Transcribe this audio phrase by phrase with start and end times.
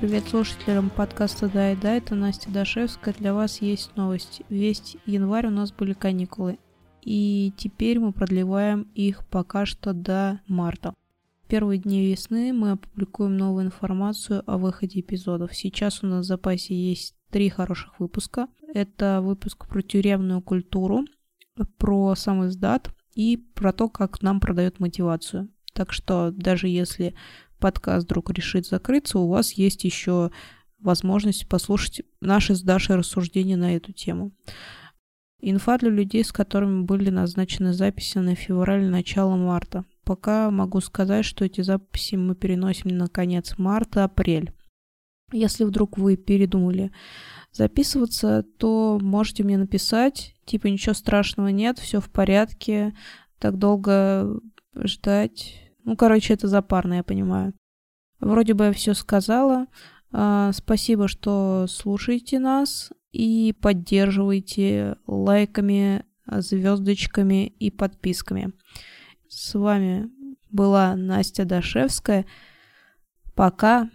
[0.00, 3.12] Привет слушателям подкаста «Да и да», это Настя Дашевская.
[3.12, 4.40] Для вас есть новость.
[4.48, 6.58] Весь январь у нас были каникулы,
[7.02, 10.94] и теперь мы продлеваем их пока что до марта.
[11.50, 15.52] Первые дни весны мы опубликуем новую информацию о выходе эпизодов.
[15.52, 18.46] Сейчас у нас в запасе есть три хороших выпуска.
[18.72, 21.04] Это выпуск про тюремную культуру,
[21.76, 25.48] про сам издат и про то, как нам продают мотивацию.
[25.72, 27.16] Так что даже если
[27.58, 30.30] подкаст вдруг решит закрыться, у вас есть еще
[30.78, 34.30] возможность послушать наши с Дашей рассуждения на эту тему.
[35.40, 39.84] Инфа для людей, с которыми были назначены записи на февраль-начало марта.
[40.04, 44.52] Пока могу сказать, что эти записи мы переносим на конец марта-апрель.
[45.32, 46.90] Если вдруг вы передумали
[47.52, 52.94] записываться, то можете мне написать, типа ничего страшного нет, все в порядке,
[53.38, 54.40] так долго
[54.74, 57.54] ждать ну, короче, это запарно, я понимаю.
[58.20, 59.66] Вроде бы я все сказала.
[60.12, 68.52] А, спасибо, что слушаете нас и поддерживаете лайками, звездочками и подписками.
[69.30, 70.10] С вами
[70.50, 72.26] была Настя Дашевская.
[73.36, 73.88] Пока.